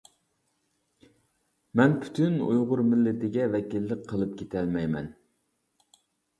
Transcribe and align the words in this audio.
مەن 1.81 1.93
پۈتۈن 2.07 2.41
ئۇيغۇر 2.47 2.83
مىللىتىگە 2.89 3.47
ۋەكىللىك 3.59 4.03
قىلىپ 4.11 4.35
كېتەلمەيمەن. 4.43 5.15